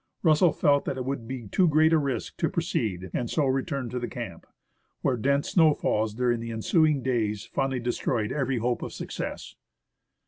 Russell 0.23 0.51
felt 0.51 0.85
that 0.85 0.97
it 0.97 1.05
would 1.05 1.27
be 1.27 1.47
too 1.47 1.67
great 1.67 1.93
a 1.93 1.97
risk 1.99 2.35
to 2.37 2.49
proceed, 2.49 3.11
and 3.13 3.29
so 3.29 3.45
returned 3.45 3.91
to 3.91 3.99
the 3.99 4.07
camp, 4.07 4.47
where 5.03 5.15
dense 5.15 5.49
snow 5.49 5.75
falls 5.75 6.15
during 6.15 6.39
the 6.39 6.49
ensuing 6.49 7.03
days 7.03 7.45
finally 7.45 7.79
destroyed 7.79 8.31
every 8.31 8.57
hope 8.57 8.81
of 8.81 8.93
success. 8.93 9.55